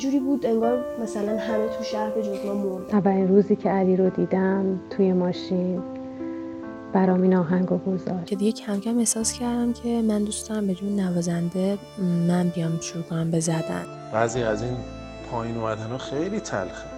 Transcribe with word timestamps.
جوری 0.00 0.20
بود 0.20 0.46
انگار 0.46 0.84
مثلا 1.02 1.38
همه 1.38 1.68
تو 1.78 1.84
شهر 1.84 2.10
به 2.10 2.22
جز 2.22 2.46
ما 2.46 2.54
مردن. 2.54 2.96
اولین 2.96 3.28
روزی 3.28 3.56
که 3.56 3.70
علی 3.70 3.96
رو 3.96 4.10
دیدم 4.10 4.80
توی 4.90 5.12
ماشین 5.12 5.82
برام 6.92 7.22
این 7.22 7.34
آهنگو 7.34 7.78
گذاشت. 7.78 8.26
که 8.26 8.36
دیگه 8.36 8.52
کم 8.52 8.80
کم 8.80 8.98
احساس 8.98 9.32
کردم 9.32 9.72
که 9.72 10.02
من 10.02 10.24
دوست 10.24 10.48
دارم 10.48 10.66
به 10.66 10.74
جون 10.74 11.00
نوازنده 11.00 11.78
من 12.28 12.48
بیام 12.48 12.80
شروع 12.80 13.02
کنم 13.02 13.30
به 13.30 13.40
زدن. 13.40 13.84
بعضی 14.12 14.42
از 14.42 14.62
این 14.62 14.76
پایین 15.30 15.56
اومدن 15.56 15.96
خیلی 15.96 16.40
تلخه. 16.40 16.90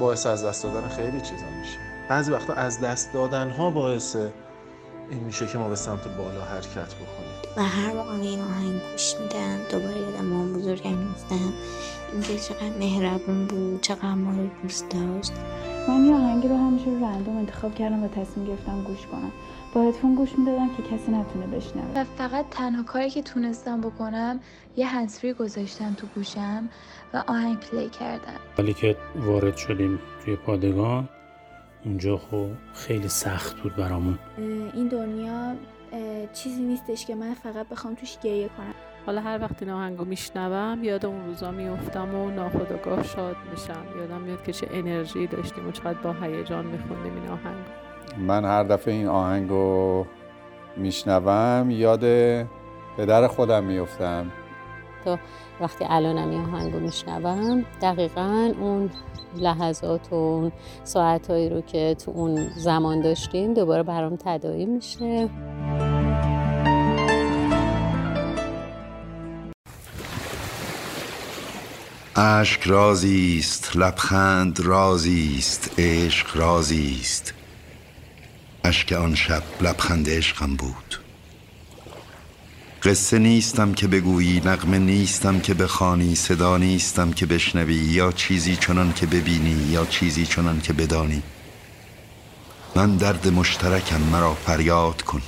باعث 0.00 0.26
از 0.26 0.44
دست 0.44 0.62
دادن 0.62 0.88
خیلی 0.88 1.20
چیزا 1.20 1.46
میشه. 1.60 1.78
بعضی 2.08 2.32
وقتا 2.32 2.52
از 2.52 2.80
دست 2.80 3.12
دادن 3.12 3.50
ها 3.50 3.70
باعث 3.70 4.16
این 5.10 5.24
میشه 5.24 5.46
که 5.46 5.58
ما 5.58 5.68
به 5.68 5.76
سمت 5.76 6.08
بالا 6.08 6.44
حرکت 6.44 6.94
بکنیم. 6.94 7.36
و 7.56 7.62
هر 7.62 7.92
موقع 7.92 8.16
به 8.16 8.22
این 8.22 8.40
آهنگ 8.40 8.80
گوش 8.92 9.14
میدم 9.20 9.58
دوباره 9.70 10.00
یادم 10.00 10.24
مام 10.24 10.52
بزرگم 10.52 10.98
میفتم 10.98 11.52
اینکه 12.12 12.38
چقدر 12.38 12.78
مهربون 12.78 13.46
بود 13.46 13.80
چقدر 13.80 14.14
ما 14.14 14.30
رو 14.30 14.46
دوست 14.62 14.88
داشت. 14.90 15.32
من 15.88 16.04
یه 16.04 16.14
آهنگی 16.14 16.48
رو 16.48 16.56
همیشه 16.56 16.86
رندوم 16.86 17.36
انتخاب 17.36 17.74
کردم 17.74 18.04
و 18.04 18.08
تصمیم 18.08 18.46
گرفتم 18.46 18.82
گوش 18.82 19.06
کنم. 19.06 19.32
با 19.74 19.82
هدفون 19.82 20.14
گوش 20.14 20.28
می‌دادم 20.38 20.68
که 20.76 20.82
کسی 20.82 21.12
نتونه 21.12 21.46
بشنوه. 21.46 22.00
و 22.00 22.04
فقط 22.04 22.44
تنها 22.50 22.82
کاری 22.82 23.10
که 23.10 23.22
تونستم 23.22 23.80
بکنم 23.80 24.40
یه 24.76 24.86
هنسفری 24.86 25.32
گذاشتم 25.32 25.94
تو 25.94 26.06
گوشم 26.14 26.68
و 27.14 27.24
آهنگ 27.26 27.56
پلی 27.60 27.88
کردم. 27.88 28.40
ولی 28.58 28.74
که 28.74 28.96
وارد 29.16 29.56
شدیم 29.56 29.98
توی 30.24 30.36
پادگان 30.36 31.08
اونجا 31.86 32.16
خب 32.16 32.46
خیلی 32.74 33.08
سخت 33.08 33.60
بود 33.60 33.76
برامون. 33.76 34.18
این 34.74 34.88
دنیا 34.88 35.54
چیزی 36.32 36.62
نیستش 36.62 37.06
که 37.06 37.14
من 37.14 37.34
فقط 37.34 37.68
بخوام 37.68 37.94
توش 37.94 38.18
گریه 38.18 38.48
کنم. 38.48 38.74
حالا 39.06 39.20
هر 39.20 39.38
وقت 39.40 39.62
این 39.62 39.70
آهنگو 39.70 40.04
میشنوم 40.04 40.84
یاد 40.84 41.06
اون 41.06 41.26
روزا 41.26 41.50
میفتم 41.50 42.14
و 42.14 42.30
ناخداگاه 42.30 43.02
شاد 43.02 43.36
میشم. 43.50 43.98
یادم 43.98 44.20
میاد 44.20 44.42
که 44.44 44.52
چه 44.52 44.68
انرژی 44.70 45.26
داشتیم 45.26 45.68
و 45.68 45.70
چقدر 45.70 45.98
با 45.98 46.12
هیجان 46.12 46.66
میخوندیم 46.66 47.14
این 47.14 47.30
آهنگ 47.30 47.64
من 48.18 48.44
هر 48.44 48.62
دفعه 48.62 48.94
این 48.94 49.06
آهنگو 49.06 50.06
میشنوم 50.76 51.70
یاد 51.70 52.04
پدر 52.96 53.26
خودم 53.26 53.64
میفتم 53.64 54.32
تا 55.06 55.18
وقتی 55.60 55.84
الانم 55.88 56.30
این 56.30 56.40
آهنگو 56.40 56.78
میشنوم 56.78 57.64
دقیقا 57.82 58.52
اون 58.60 58.90
لحظات 59.36 60.12
و 60.12 60.14
اون 60.14 60.52
ساعتهایی 60.84 61.48
رو 61.48 61.60
که 61.60 61.96
تو 62.04 62.10
اون 62.10 62.48
زمان 62.56 63.00
داشتیم 63.00 63.54
دوباره 63.54 63.82
برام 63.82 64.16
تداعی 64.16 64.66
میشه. 64.66 65.28
اشک 72.16 72.62
رازی 72.62 73.36
است 73.38 73.76
لبخند 73.76 74.60
رازی 74.60 75.36
است 75.38 75.74
عشق 75.78 76.36
رازی 76.36 76.98
است 77.00 77.34
اشک 78.64 78.92
آن 78.92 79.14
شب 79.14 79.42
لبخند 79.60 80.10
عشقم 80.10 80.56
بود. 80.56 81.05
قصه 82.86 83.18
نیستم 83.18 83.72
که 83.72 83.86
بگویی 83.88 84.42
نغمه 84.44 84.78
نیستم 84.78 85.40
که 85.40 85.54
بخوانی 85.54 86.14
صدا 86.14 86.56
نیستم 86.56 87.12
که 87.12 87.26
بشنوی 87.26 87.74
یا 87.74 88.12
چیزی 88.12 88.56
چنان 88.56 88.92
که 88.92 89.06
ببینی 89.06 89.50
یا 89.70 89.86
چیزی 89.86 90.26
چنان 90.26 90.60
که 90.60 90.72
بدانی. 90.72 91.22
من 92.74 92.96
درد 92.96 93.28
مشترکم 93.28 94.00
مرا 94.00 94.34
فریاد 94.34 95.02
کن. 95.02 95.22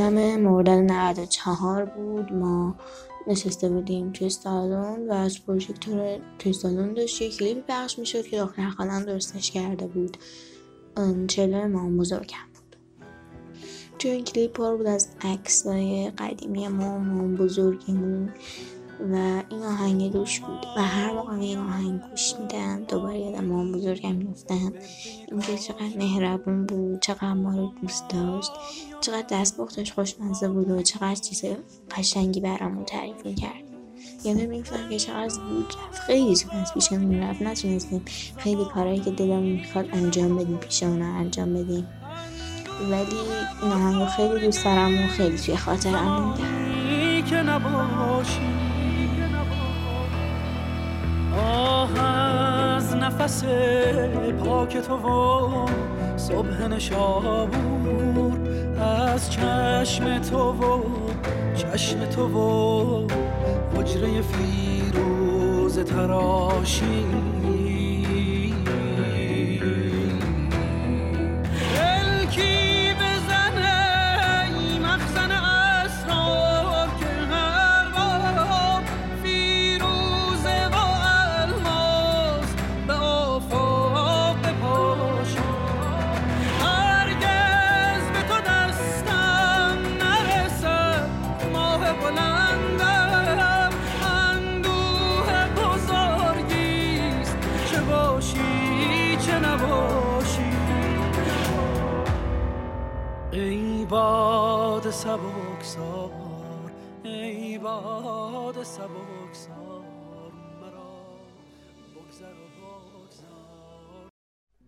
یادم 0.00 0.40
مردن 0.40 0.86
94 0.86 1.84
بود. 1.84 2.32
ما 2.32 2.74
نشسته 3.26 3.68
بودیم 3.68 4.12
توی 4.12 4.30
سالن 4.30 5.08
و 5.08 5.12
از 5.12 5.46
پروژکتور 5.46 6.18
توی 6.38 6.52
سالن 6.52 6.94
داشت 6.94 7.22
یه 7.22 7.30
کلیپی 7.30 7.60
پخش 7.68 7.98
می‌شد 7.98 8.22
که 8.22 8.38
دختر 8.38 8.70
خالم 8.70 9.04
درستش 9.04 9.50
کرده 9.50 9.86
بود. 9.86 10.16
چله 11.26 11.66
ما 11.66 11.90
بزرگم 11.90 12.48
بود. 12.54 12.76
توی 13.98 14.10
این 14.10 14.24
کلیپ 14.24 14.52
پر 14.52 14.76
بود 14.76 14.86
از 14.86 15.08
عکسای 15.22 16.10
قدیمی 16.18 16.68
ما 16.68 16.98
مام 16.98 17.36
بزرگمون 17.36 18.32
و 19.00 19.42
این 19.50 19.62
آهنگ 19.62 20.12
دوش 20.12 20.40
بود 20.40 20.66
و 20.76 20.82
هر 20.82 21.12
موقع 21.12 21.32
این 21.32 21.58
آهنگ 21.58 22.00
گوش 22.10 22.34
میدم 22.40 22.84
دوباره 22.84 23.18
یادم 23.18 23.44
مام 23.44 23.72
بزرگم 23.72 24.14
میفتم 24.14 24.72
اینکه 25.30 25.58
چقدر 25.58 25.96
مهربون 25.98 26.66
بود 26.66 27.00
چقدر 27.00 27.32
ما 27.32 27.56
رو 27.56 27.72
دوست 27.82 28.08
داشت 28.08 28.52
چقدر 29.00 29.26
دستپختش 29.30 29.92
خوشمزه 29.92 30.48
بود 30.48 30.70
و 30.70 30.82
چقدر 30.82 31.14
چیز 31.14 31.44
قشنگی 31.90 32.40
برامون 32.40 32.84
تعریف 32.84 33.26
می‌کرد. 33.26 33.64
یعنی 34.24 34.46
می‌گفتم 34.46 34.88
که 34.90 34.98
چقدر 34.98 35.28
زود 35.28 35.74
رفت. 35.88 36.00
خیلی 36.00 36.34
زود 36.34 36.50
از 36.52 36.74
پیشمون 36.74 37.22
رفت. 37.22 37.42
نتونستیم 37.42 38.02
خیلی 38.36 38.64
کارهایی 38.64 39.00
که 39.00 39.10
دلمون 39.10 39.52
می‌خواد 39.52 39.86
انجام 39.92 40.36
بدیم 40.36 40.56
پیش 40.56 40.82
اونا 40.82 41.14
انجام 41.14 41.54
بدیم. 41.54 41.88
ولی 42.90 43.16
این 43.62 43.72
آهنگ 43.72 44.08
خیلی 44.08 44.40
دوست 44.40 44.64
دارم 44.64 45.04
و 45.04 45.06
خیلی 45.06 45.38
توی 45.38 45.56
خاطرم 45.56 46.22
مونده 46.22 46.70
آه 51.40 52.00
از 52.00 52.96
نفس 52.96 53.44
پاک 54.44 54.76
تو 54.76 54.94
و 54.94 55.66
صبح 56.16 56.66
نشابور 56.66 58.38
از 58.80 59.32
چشم 59.32 60.18
تو 60.18 60.38
و 60.38 60.82
چشم 61.56 62.04
تو 62.04 62.26
و 62.28 63.06
حجره 63.76 64.22
فیروز 64.22 65.78
تراشی. 65.78 67.06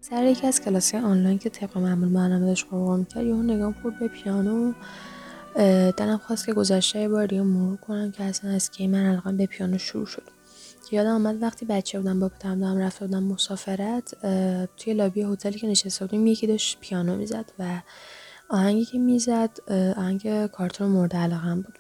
سر 0.01 0.25
یکی 0.25 0.47
از 0.47 0.61
کلاسی 0.61 0.97
آنلاین 0.97 1.39
که 1.39 1.51
طبق 1.51 1.79
معمول 1.79 2.09
برنامه 2.09 2.47
داشت 2.47 2.67
قرار 2.71 2.99
می‌کرد 2.99 3.27
یهو 3.27 3.43
نگاه 3.43 3.75
خورد 3.83 3.99
به 3.99 4.09
پیانو. 4.09 4.73
دلم 5.97 6.21
خواست 6.27 6.47
که 6.47 6.53
گذشته 6.53 7.09
بار 7.09 7.27
دیگه 7.27 7.43
مرور 7.43 7.77
کنم 7.77 8.13
که 8.13 8.25
اصلا 8.25 8.51
از 8.51 8.71
کی 8.71 8.87
من 8.87 9.07
علاقه 9.07 9.33
به 9.33 9.47
پیانو 9.47 9.79
شروع 9.79 10.07
شد. 10.07 10.23
یادم 10.93 11.15
آمد 11.15 11.43
وقتی 11.43 11.67
بچه 11.67 11.99
بودم 11.99 12.21
با 12.21 12.29
پدرم 12.29 12.61
دارم 12.61 12.79
رفته 12.79 13.07
بودم 13.07 13.23
مسافرت 13.23 14.15
توی 14.77 14.95
لابی 14.95 15.23
هتلی 15.23 15.59
که 15.59 15.67
نشسته 15.67 16.05
بودیم 16.05 16.27
یکی 16.27 16.47
داشت 16.47 16.79
پیانو 16.81 17.17
می‌زد 17.17 17.53
و 17.59 17.81
آهنگی 18.51 18.85
که 18.85 18.99
می‌زد 18.99 19.51
آهنگ 19.97 20.47
کارتون 20.47 20.89
مورد 20.89 21.17
علاقم 21.17 21.63
بود. 21.63 21.79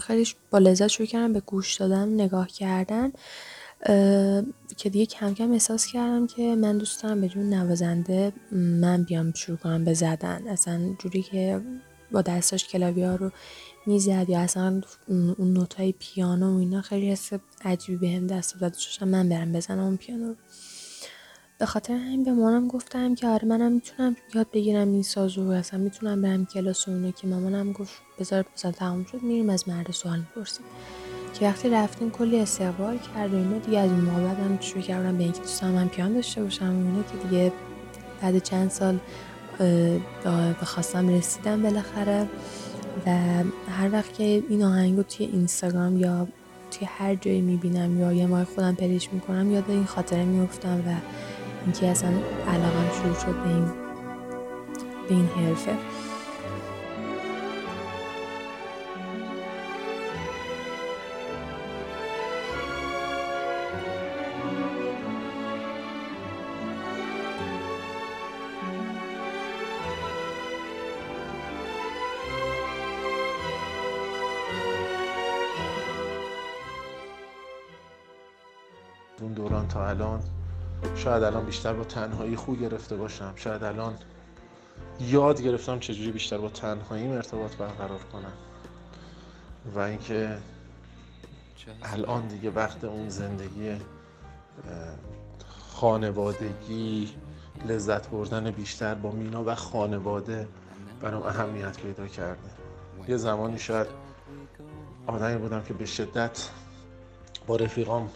خیلی 0.00 0.28
با 0.50 0.58
لذت 0.58 0.86
شروع 0.86 1.06
کردم 1.06 1.32
به 1.32 1.40
گوش 1.40 1.74
دادن 1.74 2.08
نگاه 2.08 2.48
کردن. 2.48 3.12
که 4.76 4.90
دیگه 4.90 5.06
کم 5.06 5.34
کم 5.34 5.52
احساس 5.52 5.86
کردم 5.86 6.26
که 6.26 6.56
من 6.56 6.78
دوست 6.78 7.02
دارم 7.02 7.20
به 7.20 7.28
جون 7.28 7.54
نوازنده 7.54 8.32
من 8.52 9.02
بیام 9.02 9.32
شروع 9.32 9.56
کنم 9.58 9.84
به 9.84 9.94
زدن. 9.94 10.48
اصلا 10.48 10.94
جوری 10.98 11.22
که 11.22 11.60
با 12.12 12.22
دستاش 12.22 12.68
کلاوی 12.68 13.02
ها 13.02 13.16
رو 13.16 13.30
می‌زد 13.86 14.26
یا 14.28 14.40
اصلا 14.40 14.80
اون 15.08 15.52
نوتای 15.52 15.94
پیانو 15.98 16.54
و 16.54 16.58
اینا 16.58 16.82
خیلی 16.82 17.10
حس 17.10 17.30
عجیبی 17.64 17.96
به 17.96 18.16
هم 18.16 18.26
دست 18.26 18.60
داد. 18.60 18.76
من 19.00 19.28
برم 19.28 19.52
بزنم 19.52 19.84
اون 19.84 19.96
پیانو 19.96 20.28
رو. 20.28 20.34
به 21.58 21.66
خاطر 21.66 21.94
همین 21.94 22.24
به 22.24 22.32
مامانم 22.32 22.68
گفتم 22.68 23.14
که 23.14 23.26
آره 23.26 23.48
منم 23.48 23.72
می‌تونم 23.72 24.16
یاد 24.34 24.46
بگیرم 24.52 24.92
این 24.92 25.02
سازو 25.02 25.50
اصلا 25.50 25.80
می‌تونم 25.80 26.22
برم 26.22 26.46
کلاس 26.46 26.88
و 26.88 27.10
که 27.10 27.26
مامانم 27.26 27.72
گفت 27.72 27.92
بذار 28.18 28.44
مثلا 28.54 28.72
تموم 28.72 29.04
شد 29.04 29.22
میریم 29.22 29.50
از 29.50 29.68
مرد 29.68 29.90
سوال 29.90 30.18
می‌پرسیم. 30.18 30.66
که 31.38 31.46
وقتی 31.46 31.70
رفتیم 31.70 32.10
کلی 32.10 32.40
استقبال 32.40 32.98
کرد 32.98 33.34
و 33.34 33.36
اینا 33.36 33.58
دیگه 33.58 33.78
از 33.78 33.90
اون 33.90 34.00
موقع 34.00 34.22
بعد 34.22 34.40
من 34.40 34.58
شروع 34.60 34.82
کردم 34.82 35.16
به 35.16 35.22
اینکه 35.22 35.38
دوستم 35.38 35.70
من 35.70 35.88
پیان 35.88 36.14
داشته 36.14 36.42
باشم. 36.42 36.64
و 36.64 36.68
اینه 36.68 37.04
که 37.12 37.28
دیگه 37.28 37.52
بعد 38.22 38.38
چند 38.38 38.70
سال 38.70 38.98
به 40.58 40.64
خواستم 40.64 41.08
رسیدم 41.08 41.62
بالاخره. 41.62 42.28
و 43.06 43.10
هر 43.70 43.92
وقت 43.92 44.14
که 44.14 44.42
این 44.48 44.64
آهنگ 44.64 44.96
رو 44.96 45.02
توی 45.02 45.26
اینستاگرام 45.26 45.96
یا 45.96 46.28
توی 46.70 46.88
هر 46.98 47.14
جایی 47.14 47.40
می‌بینم 47.40 48.00
یا 48.00 48.12
یه 48.12 48.26
ماه 48.26 48.44
خودم 48.44 48.74
پلیش 48.74 49.08
می‌کنم 49.12 49.52
یاد 49.52 49.64
این 49.68 49.84
خاطره 49.84 50.24
میفتم 50.24 50.82
و 50.86 50.94
اینکه 51.64 51.86
اصلا 51.86 52.10
علاقم 52.48 52.90
شروع 53.02 53.14
شد 53.14 53.42
به 53.42 53.48
این 53.48 53.64
به 55.08 55.14
این 55.14 55.26
حرفه. 55.26 55.72
تا 79.68 79.88
الان 79.88 80.20
شاید 80.94 81.22
الان 81.22 81.44
بیشتر 81.44 81.72
با 81.72 81.84
تنهایی 81.84 82.36
خوب 82.36 82.60
گرفته 82.60 82.96
باشم. 82.96 83.32
شاید 83.36 83.64
الان 83.64 83.94
یاد 85.00 85.42
گرفتم 85.42 85.78
چجوری 85.78 86.12
بیشتر 86.12 86.38
با 86.38 86.48
تنهاییم 86.48 87.12
ارتباط 87.12 87.56
برقرار 87.56 88.00
کنم. 88.12 88.32
و 89.74 89.78
اینکه 89.78 90.38
الان 91.82 92.26
دیگه 92.26 92.50
وقت 92.50 92.84
اون 92.84 93.08
زندگی 93.08 93.76
خانوادگی 95.72 97.14
لذت 97.68 98.08
بردن 98.08 98.50
بیشتر 98.50 98.94
با 98.94 99.10
مینا 99.10 99.44
و 99.44 99.54
خانواده 99.54 100.48
برام 101.00 101.22
اهمیت 101.22 101.80
پیدا 101.80 102.06
کرده. 102.06 102.50
یه 103.08 103.16
زمانی 103.16 103.58
شاید 103.58 103.86
آدمی 105.06 105.38
بودم 105.38 105.62
که 105.62 105.74
به 105.74 105.86
شدت 105.86 106.48
با 107.46 107.56
رفیقام 107.56 108.10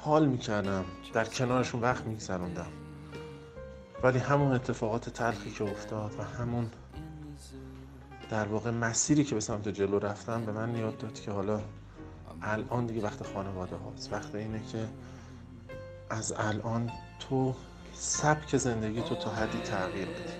حال 0.00 0.26
می‌کردم 0.26 0.84
در 1.12 1.24
کنارشون 1.24 1.80
وقت 1.80 2.04
میگذروندم. 2.04 2.66
ولی 4.02 4.18
همون 4.18 4.52
اتفاقات 4.52 5.10
تلخی 5.10 5.50
که 5.50 5.64
افتاد 5.64 6.14
و 6.18 6.22
همون 6.22 6.70
در 8.30 8.44
واقع 8.44 8.70
مسیری 8.70 9.24
که 9.24 9.34
به 9.34 9.40
سمت 9.40 9.68
جلو 9.68 9.98
رفتم 9.98 10.44
به 10.44 10.52
من 10.52 10.76
یاد 10.76 10.98
داد 10.98 11.20
که 11.20 11.30
حالا 11.30 11.60
الان 12.42 12.86
دیگه 12.86 13.02
وقت 13.02 13.32
خانواده 13.34 13.76
هاست. 13.76 14.12
وقت 14.12 14.34
اینه 14.34 14.60
که 14.72 14.88
از 16.10 16.34
الان 16.36 16.90
تو 17.20 17.54
سبک 17.94 18.56
زندگی 18.56 19.02
تو 19.02 19.14
تا 19.14 19.30
حدی 19.30 19.58
تغییر 19.58 20.06
بدی. 20.06 20.32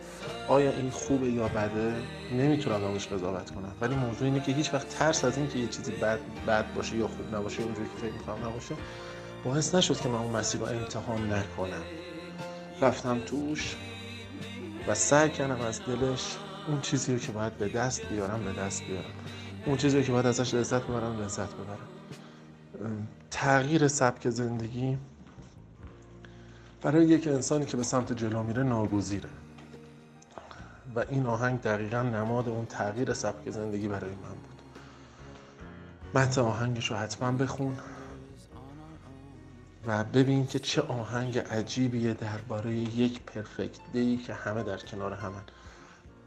آیا 0.48 0.70
این 0.70 0.90
خوبه 0.90 1.26
یا 1.26 1.48
بده؟ 1.48 1.94
نمی‌تونم 2.32 2.84
روش 2.84 3.08
قضاوت 3.08 3.50
کنم. 3.50 3.72
ولی 3.80 3.94
موضوع 3.94 4.24
اینه 4.24 4.40
که 4.40 4.52
هیچ 4.52 4.74
وقت 4.74 4.88
ترس 4.88 5.24
از 5.24 5.38
این 5.38 5.48
که 5.48 5.58
یه 5.58 5.66
چیزی 5.66 5.92
بد, 5.92 6.18
بد 6.46 6.74
باشه 6.74 6.96
یا 6.96 7.08
خوب 7.08 7.34
نباشه 7.34 7.62
اونجوری 7.62 7.88
که 7.88 7.96
فکر 7.96 8.12
می‌کنم 8.12 8.48
نباشه 8.48 8.74
باعث 9.44 9.74
نشد 9.74 10.00
که 10.00 10.08
من 10.08 10.14
اون 10.14 10.36
مسیر 10.36 10.60
رو 10.60 10.66
امتحان 10.66 11.32
نکنم. 11.32 11.82
رفتم 12.80 13.18
توش 13.18 13.76
و 14.88 14.94
سعی 14.94 15.30
کردم 15.30 15.60
از 15.60 15.80
دلش 15.86 16.36
اون 16.68 16.80
چیزی 16.80 17.12
رو 17.12 17.18
که 17.18 17.32
باید 17.32 17.58
به 17.58 17.68
دست 17.68 18.06
بیارم 18.06 18.44
به 18.44 18.52
دست 18.52 18.82
بیارم. 18.82 19.10
اون 19.66 19.76
چیزی 19.76 19.96
رو 19.96 20.02
که 20.02 20.12
باید 20.12 20.26
ازش 20.26 20.54
لذت 20.54 20.82
ببرم 20.82 21.22
لذت 21.22 21.48
ببرم. 21.54 21.88
تغییر 23.30 23.88
سبک 23.88 24.28
زندگی 24.28 24.98
برای 26.82 27.06
یک 27.06 27.26
انسانی 27.26 27.66
که 27.66 27.76
به 27.76 27.82
سمت 27.82 28.12
جلو 28.12 28.42
میره 28.42 28.62
ناگزیره. 28.62 29.28
و 30.96 31.04
این 31.10 31.26
آهنگ 31.26 31.60
دقیقا 31.60 32.02
نماد 32.02 32.48
اون 32.48 32.66
تغییر 32.66 33.14
سبک 33.14 33.50
زندگی 33.50 33.88
برای 33.88 34.10
من 34.10 34.16
بود. 34.28 34.62
متن 36.14 36.40
آهنگش 36.40 36.90
رو 36.90 36.96
حتما 36.96 37.32
بخون. 37.32 37.76
و 39.86 40.04
ببین 40.04 40.46
که 40.46 40.58
چه 40.58 40.82
آهنگ 40.82 41.38
عجیبیه 41.38 42.14
درباره 42.14 42.74
یک 42.74 43.22
پرفکت 43.22 43.80
دی 43.92 44.16
که 44.16 44.34
همه 44.34 44.62
در 44.62 44.76
کنار 44.76 45.12
همن. 45.12 45.42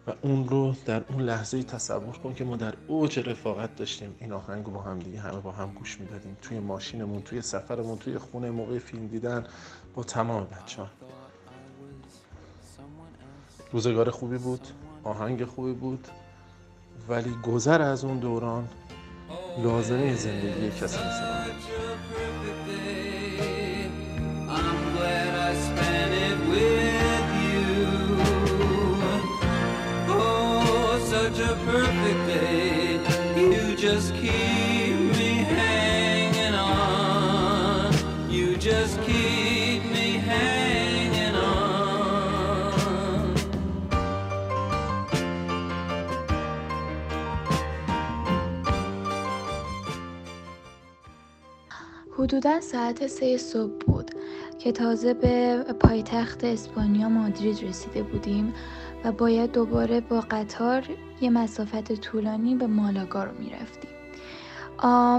و 0.07 0.11
اون 0.21 0.49
رو 0.49 0.75
در 0.85 1.03
اون 1.09 1.21
لحظه 1.21 1.63
تصور 1.63 2.17
کن 2.17 2.33
که 2.33 2.43
ما 2.43 2.55
در 2.55 2.73
اوج 2.87 3.19
رفاقت 3.19 3.75
داشتیم. 3.75 4.15
این 4.19 4.33
آهنگ 4.33 4.63
با 4.63 4.81
هم 4.81 4.99
دیگه 4.99 5.19
همه 5.19 5.39
با 5.39 5.51
هم 5.51 5.71
گوش 5.73 5.99
می‌دادیم. 5.99 6.37
توی 6.41 6.59
ماشینمون 6.59 7.21
توی 7.21 7.41
سفرمون 7.41 7.97
توی 7.97 8.17
خونه 8.17 8.51
موقع 8.51 8.79
فیلم 8.79 9.07
دیدن 9.07 9.45
با 9.95 10.03
تمام 10.03 10.43
بچه 10.43 10.81
ها 10.81 10.87
روزگار 13.71 14.09
خوبی 14.09 14.37
بود 14.37 14.67
آهنگ 15.03 15.45
خوبی 15.45 15.73
بود 15.73 16.07
ولی 17.09 17.35
گذر 17.43 17.81
از 17.81 18.05
اون 18.05 18.19
دوران 18.19 18.69
لازمه 19.63 20.15
زندگی 20.15 20.69
کسی 20.69 20.97
مثل 20.97 22.40
perfect 31.65 32.21
day. 32.27 32.99
You 33.35 33.75
just 33.75 34.13
keep 34.15 34.95
me 35.19 35.31
hanging 35.57 36.55
on. 36.55 37.93
You 38.29 38.55
just 38.57 38.95
keep 39.01 39.81
me 39.95 40.07
hanging 40.29 41.35
on. 41.35 41.61
حدودا 52.17 52.61
ساعت 52.61 53.07
سه 53.07 53.37
صبح 53.37 53.85
بود 53.85 54.11
که 54.59 54.71
تازه 54.71 55.13
به 55.13 55.63
پایتخت 55.79 56.43
اسپانیا 56.43 57.09
مادرید 57.09 57.63
رسیده 57.63 58.03
بودیم 58.03 58.53
و 59.03 59.11
باید 59.11 59.51
دوباره 59.51 60.01
با 60.01 60.21
قطار 60.21 60.83
یه 61.21 61.29
مسافت 61.29 61.93
طولانی 61.93 62.55
به 62.55 62.67
مالاگا 62.67 63.23
رو 63.23 63.31
می‌رفتیم. 63.39 63.91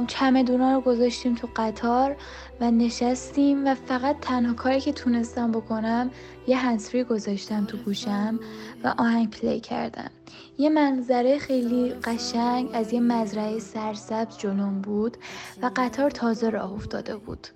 چمدونا 0.07 0.73
رو 0.73 0.81
گذاشتیم 0.81 1.35
تو 1.35 1.49
قطار 1.57 2.17
و 2.61 2.71
نشستیم 2.71 3.67
و 3.67 3.75
فقط 3.75 4.17
تنها 4.21 4.55
کاری 4.55 4.81
که 4.81 4.93
تونستم 4.93 5.53
بکنم 5.53 6.11
یه 6.47 6.59
هنسفری 6.59 7.05
گذاشتم 7.05 7.65
تو 7.65 7.77
گوشم 7.77 8.41
و 8.85 8.95
آهنگ 8.99 9.31
پلی 9.31 9.61
کردم. 9.61 10.11
یه 10.59 10.71
منظره 10.71 11.39
خیلی 11.39 11.89
قشنگ 11.93 12.71
از 12.73 12.93
یه 12.93 13.01
مزرعه 13.01 13.59
سرسبز 13.59 14.39
جلوم 14.39 14.81
بود 14.81 15.17
و 15.63 15.71
قطار 15.77 16.11
تازه 16.11 16.51
راه 16.51 16.73
افتاده 16.73 17.17
بود. 17.17 17.47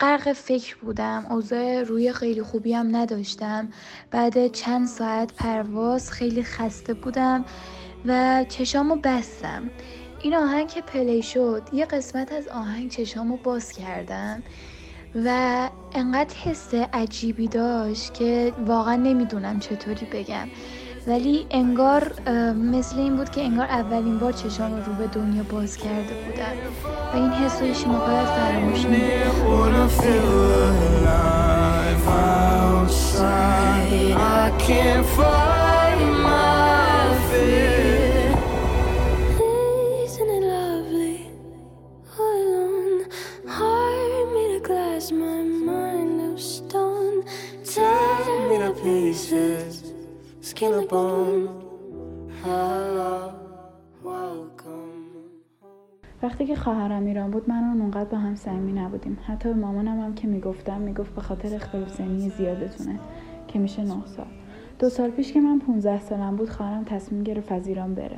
غرق 0.00 0.32
فکر 0.32 0.76
بودم. 0.76 1.26
اوضاع 1.30 1.82
روی 1.82 2.12
خیلی 2.12 2.42
خوبی 2.42 2.72
هم 2.72 2.96
نداشتم. 2.96 3.68
بعد 4.10 4.46
چند 4.46 4.86
ساعت 4.86 5.32
پرواز 5.34 6.12
خیلی 6.12 6.42
خسته 6.42 6.94
بودم 6.94 7.44
و 8.04 8.44
چشامو 8.48 8.96
بستم. 8.96 9.70
این 10.22 10.34
آهنگ 10.34 10.68
که 10.68 10.80
پلی 10.82 11.22
شد 11.22 11.62
یه 11.72 11.86
قسمت 11.86 12.32
از 12.32 12.48
آهنگ 12.48 12.90
چشامو 12.90 13.36
باز 13.36 13.72
کردم 13.72 14.42
و 15.24 15.68
انقدر 15.94 16.34
حس 16.36 16.74
عجیبی 16.74 17.48
داشت 17.48 18.14
که 18.14 18.52
واقعا 18.66 18.96
نمی‌دونم 18.96 19.58
چطوری 19.58 20.06
بگم. 20.12 20.48
ولی 21.06 21.46
انگار 21.50 22.12
مثل 22.52 22.98
این 22.98 23.16
بود 23.16 23.30
که 23.30 23.44
انگار 23.44 23.66
اولین 23.66 24.18
بار 24.18 24.32
چشام 24.32 24.72
رو 24.86 24.92
به 24.92 25.06
دنیا 25.06 25.42
باز 25.42 25.76
کرده 25.76 26.14
بودم. 26.14 26.54
و 27.14 27.16
این 27.16 27.30
حس 27.30 27.60
رو 27.60 27.66
هیچ 27.66 27.86
موقع 27.86 28.24
فراموش 28.24 28.86
skin 34.64 35.73
وقتی 56.24 56.46
که 56.46 56.56
خواهرم 56.56 57.04
ایران 57.04 57.30
بود 57.30 57.50
من 57.50 57.64
اون 57.64 57.80
اونقدر 57.80 58.10
با 58.10 58.18
هم 58.18 58.34
صمیمی 58.34 58.80
نبودیم. 58.80 59.18
حتی 59.26 59.48
به 59.48 59.54
مامانم 59.54 60.00
هم 60.00 60.14
که 60.14 60.28
می‌گفتم 60.28 60.80
می‌گفت 60.80 61.14
به 61.14 61.20
خاطر 61.20 61.54
اختلاف 61.54 61.88
سنی 61.88 62.28
زیادتونه 62.28 62.98
که 63.48 63.58
میشه 63.58 63.82
نه 63.82 64.06
سال. 64.06 64.26
دو 64.78 64.88
سال 64.88 65.10
پیش 65.10 65.32
که 65.32 65.40
من 65.40 65.58
15 65.58 66.00
سالم 66.00 66.36
بود 66.36 66.50
خواهرم 66.50 66.84
تصمیم 66.84 67.22
گرفت 67.22 67.52
از 67.52 67.66
ایران 67.66 67.94
بره. 67.94 68.16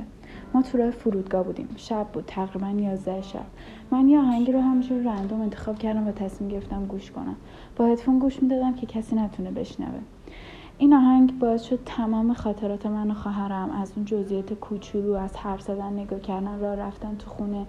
ما 0.53 0.61
تو 0.61 0.77
راه 0.77 0.89
فرودگاه 0.89 1.43
بودیم. 1.43 1.67
شب 1.75 2.07
بود 2.13 2.23
تقریبا 2.27 2.69
11 2.69 3.21
شب. 3.21 3.45
من 3.91 4.07
یه 4.07 4.19
آهنگی 4.19 4.51
رو 4.51 4.61
همینجور 4.61 5.01
رندوم 5.03 5.41
انتخاب 5.41 5.79
کردم 5.79 6.07
و 6.07 6.11
تصمیم 6.11 6.49
گرفتم 6.49 6.85
گوش 6.85 7.11
کنم. 7.11 7.35
با 7.75 7.85
هدفون 7.85 8.19
گوش 8.19 8.43
می‌دادم 8.43 8.73
که 8.75 8.85
کسی 8.85 9.15
نتونه 9.15 9.51
بشنوه. 9.51 9.99
این 10.77 10.93
آهنگ 10.93 11.39
باعث 11.39 11.63
شد 11.63 11.79
تمام 11.85 12.33
خاطرات 12.33 12.85
من 12.85 13.11
و 13.11 13.13
خواهرم 13.13 13.69
از 13.69 13.93
اون 13.95 14.05
جزئیات 14.05 14.53
کوچولو 14.53 15.13
از 15.13 15.37
حرف 15.37 15.61
زدن 15.61 15.93
نگاه 15.93 16.19
کردن 16.19 16.59
راه 16.59 16.75
رفتن 16.75 17.15
تو 17.15 17.29
خونه 17.29 17.65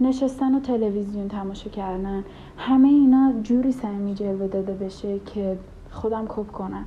نشستن 0.00 0.54
و 0.54 0.60
تلویزیون 0.60 1.28
تماشا 1.28 1.70
کردن. 1.70 2.24
همه 2.56 2.88
اینا 2.88 3.32
جوری 3.42 3.72
صمیمی 3.72 4.14
جلوه 4.14 4.46
داده 4.46 4.72
بشه 4.72 5.18
که 5.18 5.58
خودم 5.90 6.26
کپ 6.28 6.46
کنم. 6.52 6.84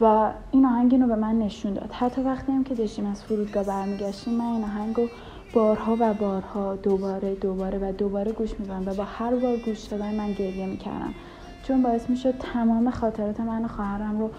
و 0.00 0.30
این 0.50 0.66
آهنگ 0.66 0.92
اینو 0.92 1.06
به 1.06 1.16
من 1.16 1.38
نشون 1.38 1.74
داد. 1.74 1.92
حتی 1.92 2.20
وقتی 2.22 2.52
هم 2.52 2.64
که 2.64 2.74
داشتیم 2.74 3.06
از 3.06 3.24
فرودگاه 3.24 3.64
برمیگشتیم 3.64 4.34
من 4.34 4.44
این 4.44 4.64
آهنگ 4.64 4.96
رو 4.96 5.06
بارها 5.54 5.96
و 6.00 6.14
بارها 6.14 6.76
دوباره 6.76 7.34
دوباره 7.34 7.78
و 7.78 7.92
دوباره 7.92 8.32
گوش 8.32 8.60
میدم 8.60 8.82
و 8.86 8.94
با 8.94 9.04
هر 9.04 9.34
بار 9.34 9.56
گوش 9.56 9.80
دادن 9.84 10.14
من 10.14 10.32
گریه 10.32 10.66
می‌کردم. 10.66 11.14
چون 11.62 11.82
باعث 11.82 12.10
می‌شد 12.10 12.34
تمام 12.38 12.90
خاطرات 12.90 13.40
من 13.40 13.64
و 13.64 13.68
خواهرم 13.68 14.20
رو 14.20 14.30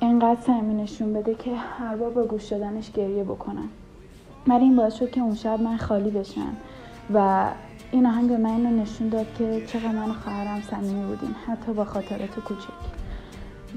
انقدر 0.00 0.40
صمیمی 0.40 0.82
نشون 0.82 1.12
بده 1.12 1.34
که 1.34 1.56
هر 1.56 1.96
بار 1.96 2.10
با 2.10 2.22
گوش 2.22 2.44
دادنش 2.44 2.92
گریه 2.92 3.24
بکنم 3.24 3.68
ولی 4.48 4.64
این 4.64 4.76
باعث 4.76 4.94
شد 4.94 5.10
که 5.10 5.20
اون 5.20 5.34
شب 5.34 5.60
من 5.60 5.76
خالی 5.76 6.10
بشم. 6.10 6.56
و 7.14 7.48
این 7.90 8.06
آهنگ 8.06 8.28
به 8.28 8.36
من 8.36 8.50
اینو 8.50 8.82
نشون 8.82 9.08
داد 9.08 9.26
که 9.38 9.62
چقدر 9.66 9.92
من 9.92 10.12
خواهرم 10.12 10.62
صمیمی 10.70 11.06
بودیم 11.06 11.36
حتی 11.46 11.72
با 11.72 11.84
خاطرات 11.84 12.40
کوچک. 12.40 12.68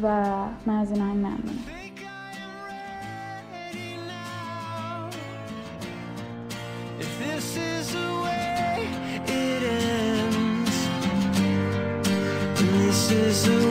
و 0.02 0.26
من 0.66 0.76
از 0.76 0.92
این 0.92 1.02
آهنگ 1.02 1.18
ممنونم. 1.18 1.66
If 7.00 7.20
this 7.20 7.58
is 13.12 13.46
the 13.46 13.71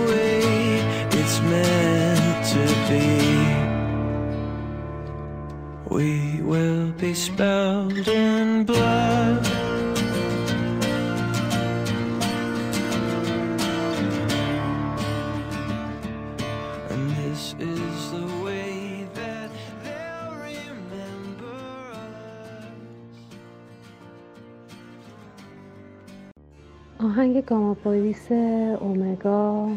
آهنگ 27.05 27.45
Gammapolis 27.45 28.33
Omega 28.81 29.69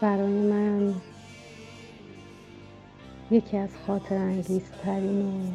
برای 0.00 0.32
من 0.32 0.94
یکی 3.30 3.56
از 3.56 3.68
خاطر 3.86 4.14
انگیزترین 4.14 5.26
و 5.26 5.50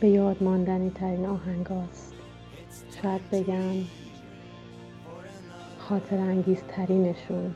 به 0.00 0.08
یاد 0.08 0.42
ماندنی 0.42 0.90
ترین 0.90 1.26
آهنگ 1.26 1.66
هاست. 1.66 2.12
شاید 3.02 3.30
بگم 3.32 3.74
خاطر 5.78 6.16
انگیزترینشون. 6.16 7.54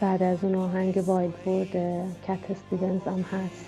بعد 0.00 0.22
از 0.22 0.44
اون 0.44 0.54
آهنگ 0.54 1.02
Wild 1.06 1.44
World 1.44 1.72
Cat 2.22 2.50
Stevens 2.50 3.02
هم 3.02 3.20
هست. 3.20 3.66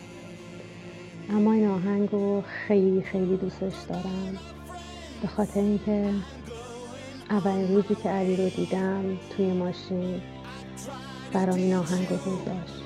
اما 1.30 1.52
این 1.52 1.68
آهنگ 1.68 2.08
رو 2.12 2.42
خیلی 2.46 3.02
خیلی 3.02 3.36
دوستش 3.36 3.74
دارم. 3.88 4.38
به 5.22 5.28
خاطر 5.28 5.60
اینکه 5.60 6.10
اولین 7.30 7.74
روزی 7.74 7.94
که 8.02 8.08
علی 8.08 8.36
رو 8.36 8.48
دیدم 8.48 9.04
توی 9.36 9.52
ماشین 9.52 10.22
برام 11.32 11.54
این 11.54 11.74
آهنگ 11.74 12.08
رو 12.10 12.16
گذاشت. 12.16 12.82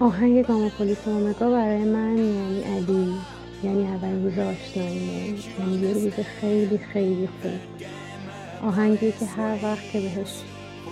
آهنگ 0.00 0.46
گاما 0.46 0.68
پلیس 0.68 1.08
اومگا 1.08 1.50
برای 1.50 1.84
من 1.84 2.18
یعنی 2.18 2.62
علی 2.62 3.14
یعنی 3.62 3.86
اولین 3.86 4.24
روز 4.24 4.38
آشناییمون 4.38 5.38
یعنی 5.58 5.76
یه 5.76 5.92
روز 5.92 6.12
خیلی 6.40 6.78
خیلی 6.78 7.28
خوب. 7.42 7.86
آهنگی 8.62 9.12
که 9.12 9.26
هر 9.26 9.58
وقت 9.62 9.90
که 9.92 10.00
بهش 10.00 10.42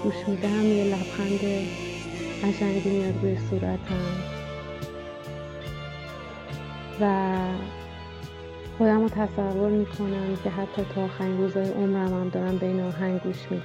گوش 0.02 0.14
میدم 0.28 0.66
یه 0.66 0.84
لبخند 0.84 1.40
قشنگی 2.42 2.90
میاد 2.90 3.14
روی 3.22 3.36
صورتم. 3.50 4.38
و 7.00 7.34
خودم 8.78 9.02
رو 9.02 9.08
تصور 9.08 9.70
می‌کنم 9.70 10.36
که 10.44 10.50
حتی 10.50 10.84
تا 10.94 11.04
آخرین 11.04 11.38
روزهای 11.38 11.68
عمرم 11.70 12.20
هم 12.20 12.28
دارم 12.28 12.58
به 12.58 12.66
این 12.66 12.80
آهنگ 12.80 13.20
گوش 13.20 13.36
میدم 13.50 13.64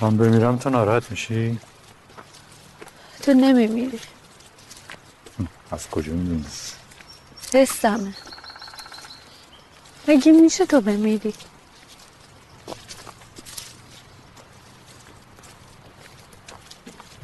من 0.00 0.16
بمیرم 0.16 0.56
تو 0.56 0.70
ناراحت 0.70 1.10
میشی؟ 1.10 1.58
تو 3.22 3.34
نمیمیری 3.34 4.00
از 5.70 5.90
کجا 5.90 6.12
می‌دونی؟ 6.12 6.44
حسمه 7.54 8.14
مگه 10.08 10.32
میشه 10.32 10.66
تو 10.66 10.80
بمیری 10.80 11.34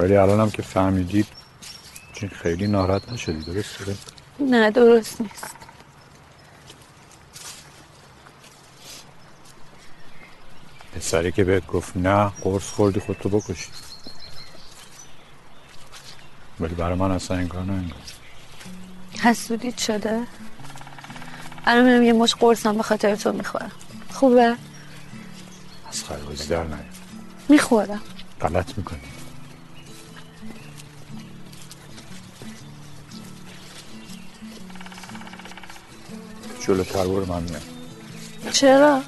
ولی 0.00 0.16
الانم 0.16 0.50
که 0.50 0.62
فهمیدی 0.62 1.24
چون 2.12 2.28
خیلی 2.28 2.66
ناراحت 2.66 3.12
نشدی 3.12 3.44
درسته؟ 3.44 3.96
نه 4.40 4.70
درست 4.70 5.20
نیست. 5.20 5.56
پسری 10.92 11.32
که 11.32 11.44
بهت 11.44 11.66
گفت 11.66 11.96
نه 11.96 12.32
قرص 12.42 12.70
خوردی 12.70 13.00
خودتو 13.00 13.28
بکشی. 13.28 13.68
ولی 16.60 16.74
برای 16.74 16.98
من 16.98 17.10
اصلا 17.10 17.36
انگار 17.36 17.62
نه 17.62 17.72
انگار 17.72 17.98
حسودیت 19.20 19.78
شده؟ 19.78 20.26
الان 21.66 21.84
میرم 21.84 22.02
یه 22.02 22.12
مش 22.12 22.34
قرصم 22.34 22.76
به 22.76 22.82
خاطر 22.82 23.16
تو 23.16 23.32
می‌خورم. 23.32 23.72
خوبه؟ 24.12 24.56
از 25.88 26.04
خربازی 26.04 26.48
در 26.48 26.64
نیار 26.64 26.84
می‌خورم. 27.48 28.00
غلط 28.40 28.78
می‌کنی. 28.78 29.00
جلوتر 36.66 37.06
برو 37.06 37.26
من 37.26 37.42
میام. 37.42 37.62
چرا؟ 38.52 39.02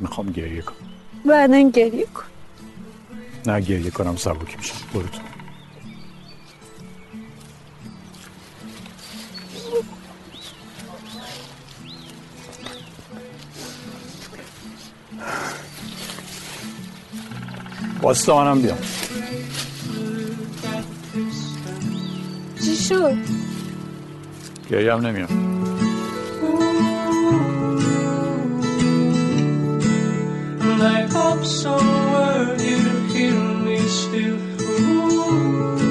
می‌خوام 0.00 0.32
گریه 0.32 0.62
کنم. 0.62 0.76
بعدا 1.26 1.70
گریه 1.70 2.06
کن. 2.06 2.22
نه 3.46 3.60
گریه 3.60 3.90
کنم 3.90 4.16
سبک 4.16 4.58
میشم 4.58 4.74
برو 4.94 5.02
تو. 5.02 5.18
واسه 18.02 18.32
منم 18.32 18.62
بیام. 18.62 18.78
چی 22.64 22.76
شد؟ 22.76 23.39
Ya 24.70 24.80
yavnem 24.80 25.16
ya. 25.16 25.26
I 30.82 31.02
hope 31.10 31.44
somewhere 31.44 32.56
you 32.62 32.78
hear 33.10 33.34
me 33.34 33.78
still. 33.78 34.38
Ooh. 34.62 35.89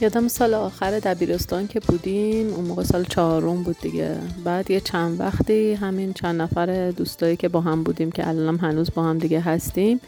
یادم 0.00 0.28
سال 0.28 0.54
آخر 0.54 0.98
دبیرستان 0.98 1.66
که 1.66 1.80
بودیم 1.80 2.54
اون 2.54 2.64
موقع 2.64 2.82
سال 2.82 3.04
چهارم 3.04 3.62
بود 3.62 3.76
دیگه. 3.80 4.16
بعد 4.44 4.70
یه 4.70 4.80
چند 4.80 5.20
وقتی 5.20 5.72
همین 5.72 6.12
چند 6.12 6.42
نفر 6.42 6.90
دوستایی 6.90 7.36
که 7.36 7.48
با 7.48 7.60
هم 7.60 7.82
بودیم 7.82 8.10
که 8.10 8.28
الانم 8.28 8.56
هنوز 8.56 8.90
با 8.94 9.02
هم 9.02 9.18
دیگه 9.18 9.40
هستیم 9.40 10.00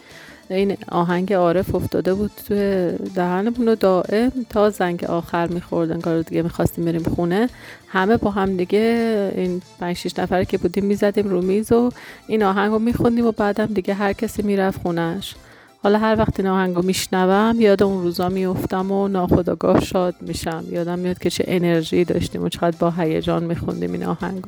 این 0.50 0.76
آهنگ 0.88 1.32
عارف 1.32 1.74
افتاده 1.74 2.14
بود 2.14 2.30
توی 2.48 2.92
دهنمون 3.14 3.68
و 3.68 3.74
دائم 3.74 4.32
تا 4.50 4.70
زنگ 4.70 5.04
آخر 5.04 5.46
می‌خورد 5.46 5.90
انگار 5.90 6.22
دیگه 6.22 6.42
می‌خواستیم 6.42 6.84
بریم 6.84 7.02
خونه. 7.02 7.48
همه 7.88 8.16
با 8.16 8.30
هم 8.30 8.56
دیگه 8.56 9.32
این 9.36 9.62
5 9.80 9.96
6 9.96 10.18
نفره 10.18 10.44
که 10.44 10.58
بودیم 10.58 10.84
می‌زدیم 10.84 11.28
رو 11.28 11.42
میز 11.42 11.72
و 11.72 11.90
این 12.26 12.42
آهنگ 12.42 12.72
رو 12.72 12.78
میخوندیم 12.78 13.26
و 13.26 13.32
بعدم 13.32 13.66
دیگه 13.66 13.94
هر 13.94 14.12
کسی 14.12 14.42
می‌رفت 14.42 14.82
خونش 14.82 15.34
حالا 15.82 15.98
هر 15.98 16.16
وقت 16.18 16.40
این 16.40 16.48
آهنگ 16.48 16.74
رو 16.74 16.82
میشنوم 16.82 17.60
یاد 17.60 17.82
اون 17.82 18.02
روزا 18.02 18.28
میفتم 18.28 18.92
و 18.92 19.08
ناخداگاه 19.08 19.80
شاد 19.80 20.14
میشم. 20.20 20.64
یادم 20.70 20.98
میاد 20.98 21.18
که 21.18 21.30
چه 21.30 21.44
انرژی 21.46 22.04
داشتیم 22.04 22.42
و 22.42 22.48
چقدر 22.48 22.76
با 22.78 22.90
هیجان 22.90 23.44
میخوندیم 23.44 23.92
این 23.92 24.04
آهنگ 24.04 24.44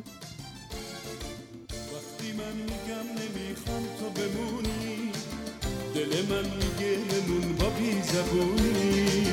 دل 5.95 6.01
من 6.29 6.43
میگه 6.43 6.97
نمون 7.11 7.55
با 7.59 7.69
بی 7.69 8.01
زبونی 8.01 9.25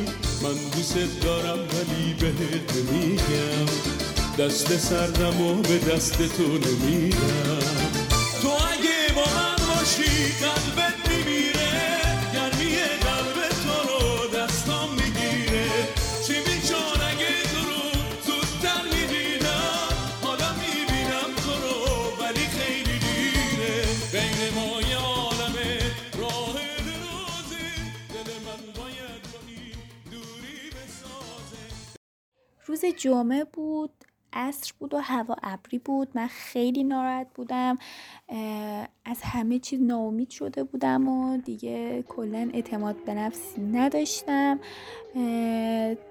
من 0.42 0.54
دوست 0.76 1.22
دارم 1.22 1.58
ولی 1.58 2.14
بهت 2.20 2.92
میگم 2.92 3.66
دست 4.38 4.76
سردم 4.76 5.40
و 5.40 5.62
به 5.62 5.78
دست 5.78 6.16
تو 6.36 6.42
نمیدم. 6.42 7.58
تو 8.42 8.48
اگه 8.48 9.14
با 9.14 9.24
من 9.34 9.74
باشی 9.74 10.32
قلبت 10.40 11.09
روز 32.82 32.94
جمعه 32.94 33.44
بود 33.44 33.90
عصر 34.32 34.72
بود 34.78 34.94
و 34.94 34.98
هوا 34.98 35.36
ابری 35.42 35.78
بود. 35.78 36.08
من 36.14 36.26
خیلی 36.26 36.84
ناراحت 36.84 37.26
بودم. 37.34 37.78
از 39.04 39.22
همه 39.22 39.58
چیز 39.58 39.80
ناامید 39.82 40.30
شده 40.30 40.64
بودم 40.64 41.08
و 41.08 41.36
دیگه 41.36 42.02
کلا 42.02 42.50
اعتماد 42.54 43.04
به 43.04 43.14
نفسی 43.14 43.60
نداشتم. 43.60 44.60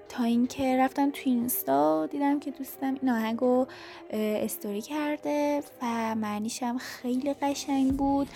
تا 0.08 0.24
اینکه 0.24 0.76
رفتم 0.78 1.10
تو 1.10 1.20
اینستا 1.24 2.06
دیدم 2.06 2.40
که 2.40 2.50
دوستم 2.50 2.94
این 3.02 3.10
آهنگو 3.10 3.66
استوری 4.10 4.82
کرده 4.82 5.62
و 5.82 6.14
معنیشم 6.14 6.78
خیلی 6.78 7.34
قشنگ 7.34 7.96
بود. 7.96 8.28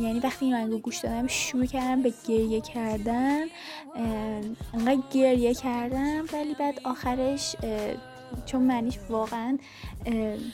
یعنی 0.00 0.20
وقتی 0.20 0.44
این 0.44 0.54
آهنگو 0.54 0.78
گوش 0.78 0.96
دادم 0.98 1.26
شروع 1.26 1.66
کردم 1.66 2.02
به 2.02 2.12
گریه 2.28 2.60
کردن 2.60 3.46
انقدر 4.74 5.02
گریه 5.12 5.54
کردم 5.54 6.24
ولی 6.32 6.54
بعد 6.54 6.80
آخرش 6.84 7.56
چون 8.46 8.62
معنیش 8.62 8.98
واقعا 9.10 9.58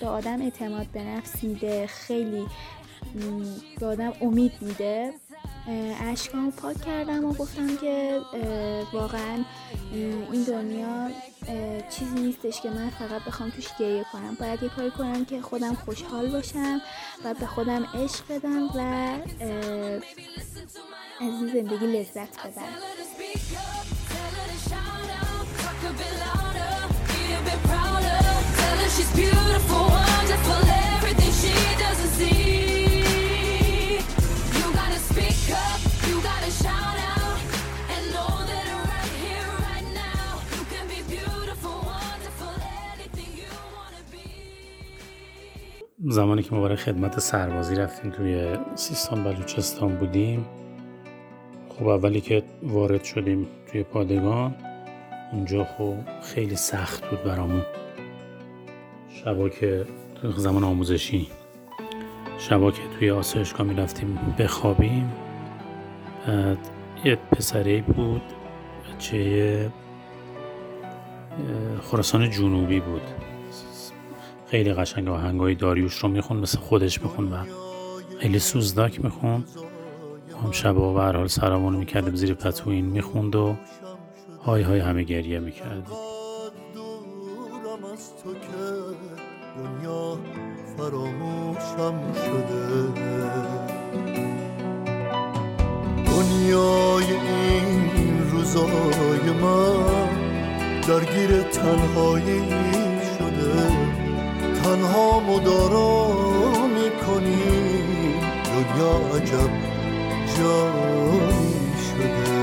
به 0.00 0.06
آدم 0.06 0.42
اعتماد 0.42 0.86
به 0.86 1.02
نفس 1.02 1.44
میده 1.44 1.86
خیلی 1.86 2.46
به 3.80 3.86
آدم 3.86 4.12
امید 4.20 4.52
میده. 4.60 5.14
اشکامو 6.12 6.50
پاک 6.50 6.80
کردم 6.80 7.24
و 7.24 7.32
گفتم 7.32 7.76
که 7.76 8.20
واقعا 8.92 9.44
این 10.32 10.42
دنیا 10.42 11.10
چیزی 11.90 12.14
نیستش 12.14 12.60
که 12.60 12.70
من 12.70 12.90
فقط 12.90 13.24
بخوام 13.24 13.50
توش 13.50 13.66
گریه 13.78 14.04
کنم 14.12 14.36
باید 14.40 14.62
یه 14.62 14.68
کاری 14.68 14.90
کنم 14.90 15.24
که 15.24 15.42
خودم 15.42 15.74
خوشحال 15.74 16.30
باشم 16.30 16.80
و 17.24 17.34
به 17.34 17.46
خودم 17.46 17.84
عشق 17.94 18.24
بدم 18.30 18.68
و 18.68 18.78
از 21.20 21.32
این 21.40 21.46
زندگی 21.52 21.86
لذت 21.86 22.46
ببرم. 22.46 22.64
زمانی 46.08 46.42
که 46.42 46.54
ما 46.54 46.62
برای 46.62 46.76
خدمت 46.76 47.20
سربازی 47.20 47.74
رفتیم 47.74 48.10
توی 48.10 48.56
سیستان 48.74 49.24
بلوچستان 49.24 49.96
بودیم 49.96 50.46
خب 51.68 51.86
اولی 51.86 52.20
که 52.20 52.42
وارد 52.62 53.04
شدیم 53.04 53.46
توی 53.72 53.82
پادگان 53.82 54.54
اونجا 55.32 55.64
خب 55.64 55.94
خیلی 56.22 56.56
سخت 56.56 57.10
بود 57.10 57.24
برامون. 57.24 57.62
شبا 59.08 59.48
که 59.48 59.86
زمان 60.36 60.64
آموزشی 60.64 61.28
شبا 62.38 62.70
که 62.70 62.82
توی 62.98 63.10
آسایشگاه 63.10 63.66
می 63.66 63.74
رفتیم 63.74 64.18
بخوابیم. 64.38 65.12
بعد 66.26 66.58
یه 67.04 67.16
پسره 67.16 67.82
بود 67.82 68.22
بچه 68.96 69.70
خراسان 71.82 72.30
جنوبی 72.30 72.80
بود. 72.80 73.23
خیلی 74.54 74.74
قشنگ 74.74 75.08
آهنگای 75.08 75.54
داریوش 75.54 75.94
رو 75.94 76.08
می‌خوند 76.08 76.42
مثل 76.42 76.58
خودش 76.58 77.02
می‌خوند 77.02 77.32
و 77.32 77.36
خیلی 78.20 78.38
سوزداک 78.38 79.04
می‌خوند 79.04 79.48
هم 80.44 80.50
شبا 80.50 80.92
به 80.92 81.00
هر 81.00 81.16
حال 81.16 81.26
سرمون 81.26 81.76
می‌کردیم 81.76 82.14
زیر 82.14 82.34
پتو 82.34 82.70
این 82.70 82.84
می‌خوند 82.84 83.36
و 83.36 83.56
های 84.44 84.62
های 84.62 84.80
همه 84.80 85.02
گریه 85.02 85.38
می‌کردیم 85.38 85.84
دنیای 96.06 97.04
این 97.04 98.30
روزای 98.30 99.30
من 99.42 100.08
درگیر 100.88 101.42
تنهایی 101.42 102.40
شده. 103.18 103.83
تنها 104.64 105.20
مدارا 105.20 106.08
می‌کنی. 106.66 107.74
دنیا 108.44 108.94
عجب 109.16 109.52
جایی 110.38 111.72
شده. 111.86 112.34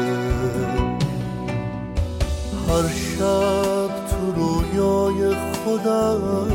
هر 2.67 2.87
شب 2.89 3.91
تو 4.09 4.21
رویای 4.35 5.35
خودم 5.35 6.51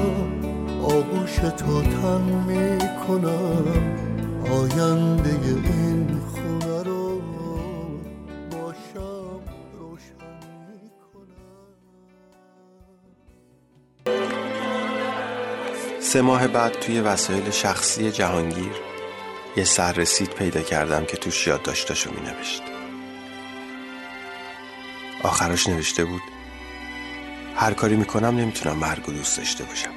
آغوش 0.82 1.34
تو 1.36 1.82
تن 1.82 2.24
می‌کنم. 2.46 3.64
آینده 4.50 5.30
این 5.30 5.95
سه 16.16 16.22
ماه 16.22 16.48
بعد 16.48 16.72
توی 16.72 17.00
وسایل 17.00 17.50
شخصی 17.50 18.10
جهانگیر 18.10 18.72
یه 19.56 19.64
سررسید 19.64 20.30
پیدا 20.30 20.62
کردم 20.62 21.04
که 21.04 21.16
توش 21.16 21.46
یادداشتاشو 21.46 22.10
می 22.10 22.20
نوشت 22.20 22.62
آخرش 25.22 25.68
نوشته 25.68 26.04
بود 26.04 26.22
هر 27.56 27.72
کاری 27.72 27.96
می‌کنم 27.96 28.36
نمی‌تونم 28.36 28.76
مرگ 28.76 29.08
و 29.08 29.12
دوست 29.12 29.38
داشته 29.38 29.64
باشم 29.64 29.90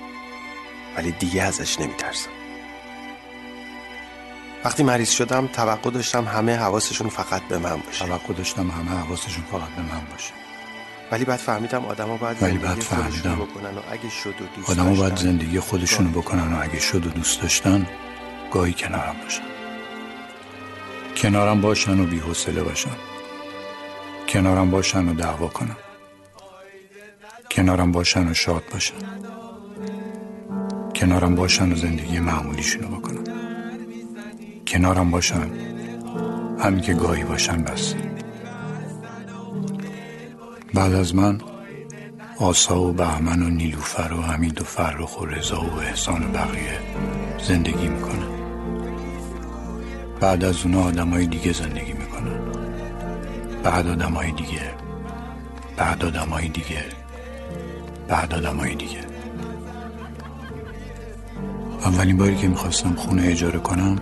ولی 0.98 1.12
دیگه 1.12 1.44
ازش 1.44 1.80
نمیترسم. 1.80 2.30
وقتی 4.66 4.84
مریض 4.84 5.10
شدم 5.10 5.48
توقع 5.48 5.90
داشتم 5.90 6.26
همه 6.26 6.56
حواسشون 6.56 7.10
فقط 7.10 7.42
به 7.42 7.58
من 7.58 7.78
باشه. 7.78 8.06
توقع 8.06 8.34
داشتم 8.34 8.70
همه 8.70 8.92
حواسشون 8.92 9.44
فقط 9.52 9.70
به 9.70 9.82
من 9.82 10.02
باشه. 10.12 10.49
ولی 11.12 11.26
بعد 11.26 11.40
فهمیدم 11.40 11.86
آدما 11.86 12.18
باید 12.18 12.38
ولی 12.44 12.52
زندگی 12.52 12.68
بعد 12.68 12.80
فهمیدم 12.80 13.36
بکنن 13.36 13.78
و 13.78 13.82
اگه 13.92 14.10
شد 14.10 14.42
و 14.42 14.46
دوست 14.56 14.70
آدمو 14.70 14.96
باید 14.96 15.16
زندگی 15.16 15.60
خودشونو 15.60 16.10
بکنن 16.10 16.54
و 16.54 16.62
اگه 16.62 16.80
شد 16.80 17.08
و 17.08 17.10
دوست 17.10 17.42
داشتن 17.42 17.88
گاهی 18.52 18.74
کنارم 18.74 19.16
باشن. 19.24 19.44
کنارم 21.18 21.62
باشن 21.62 22.00
و 22.00 22.06
بی 22.06 22.20
حوصله 22.20 22.64
باشن. 22.64 22.96
کنارم 24.30 24.72
باشن 24.72 25.10
و 25.10 25.14
دعوا 25.14 25.48
کنن. 25.48 25.76
کنارم 27.52 27.92
باشن 27.92 28.28
و 28.28 28.34
شاد 28.34 28.64
باشن. 28.72 28.96
کنارم 30.96 31.36
باشن 31.36 31.72
و 31.72 31.76
زندگی 31.76 32.20
معمولیشونو 32.20 32.88
بکنن. 32.88 33.24
کنارم 34.68 35.12
باشن. 35.12 35.52
همین 36.60 36.82
که 36.82 36.94
گاهی 36.94 37.24
باشن 37.24 37.64
بس. 37.64 37.94
بعد 40.80 40.94
از 40.94 41.16
من 41.16 41.42
آسا 42.38 42.82
و 42.82 42.94
بهمن 42.94 43.42
و 43.42 43.50
نیلوفر 43.50 44.14
و 44.14 44.22
حمید 44.22 44.62
و 44.62 44.64
فرخ 44.64 45.22
و 45.22 45.26
رضا 45.26 45.62
و 45.62 45.80
احسان 45.80 46.24
و 46.24 46.28
بقیه 46.28 46.80
زندگی 47.48 47.88
می‌کنن. 47.88 48.28
بعد 50.20 50.44
از 50.44 50.66
اونا 50.66 50.82
آدمای 50.82 51.26
دیگه 51.26 51.54
زندگی 51.54 51.94
می‌کنن. 51.94 52.40
بعد 53.64 53.88
آدمای 53.88 54.32
دیگه 54.32 54.62
بعد 55.78 56.06
آدمای 56.06 56.48
دیگه 56.48 56.84
بعد 58.08 58.34
آدمای 58.34 58.76
دیگه. 58.76 59.02
اولین 61.86 62.18
باری 62.18 62.36
که 62.36 62.48
می‌خواستم 62.48 62.96
خونه 62.96 63.24
اجاره 63.24 63.60
کنم 63.60 63.96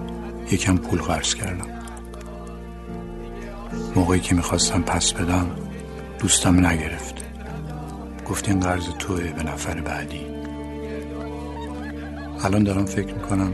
یکم 0.51 0.77
پول 0.77 1.01
قرض 1.01 1.35
کردم. 1.35 1.67
موقعی 3.95 4.19
که 4.19 4.35
می‌خواستم 4.35 4.81
پس 4.81 5.13
بدم 5.13 5.66
دوستم 6.19 6.65
نگرفت. 6.65 7.15
گفت 8.29 8.49
این 8.49 8.59
قرض 8.59 8.83
توه 8.99 9.21
به 9.21 9.43
نفر 9.43 9.81
بعدی. 9.81 10.25
الان 12.43 12.63
دارم 12.63 12.85
فکر 12.85 13.13
می‌کنم 13.13 13.53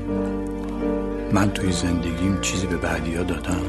من 1.31 1.51
توی 1.51 1.71
زندگیم 1.71 2.41
چیزی 2.41 2.67
به 2.67 2.77
بعدی 2.77 3.15
ها 3.15 3.23
دادم. 3.23 3.63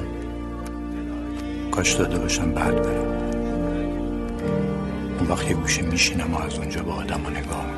کاش 1.70 1.92
داده 1.92 2.18
باشم 2.18 2.52
بعد 2.52 2.82
برم. 2.82 3.14
اون 5.18 5.28
وقت 5.28 5.50
یه 5.50 5.56
گوشه 5.56 5.82
میشینم 5.82 6.34
و 6.34 6.38
از 6.38 6.58
اونجا 6.58 6.82
با 6.82 6.94
آدم 6.94 7.20
نگاه 7.30 7.73